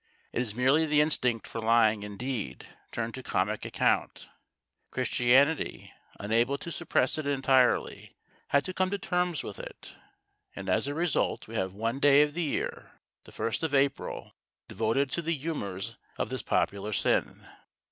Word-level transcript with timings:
It 0.33 0.41
is 0.41 0.55
merely 0.55 0.87
the 0.87 0.99
instinct 0.99 1.45
for 1.45 1.61
lying, 1.61 2.01
indeed, 2.01 2.65
turned 2.91 3.13
to 3.13 3.21
comic 3.21 3.65
account. 3.65 4.27
Christianity, 4.89 5.91
unable 6.19 6.57
to 6.57 6.71
suppress 6.71 7.19
it 7.19 7.27
entirely, 7.27 8.17
had 8.47 8.65
to 8.65 8.73
come 8.73 8.89
to 8.89 8.97
terms 8.97 9.43
with 9.43 9.59
it, 9.59 9.93
and 10.55 10.69
as 10.69 10.87
a 10.87 10.95
result 10.95 11.47
we 11.47 11.53
have 11.53 11.73
one 11.75 11.99
day 11.99 12.23
of 12.23 12.33
the 12.33 12.41
year, 12.41 12.93
the 13.25 13.31
first 13.31 13.61
of 13.61 13.75
April, 13.75 14.33
devoted 14.67 15.11
to 15.11 15.21
the 15.21 15.35
humours 15.37 15.97
of 16.17 16.29
this 16.29 16.41
popular 16.41 16.93
sin. 16.93 17.47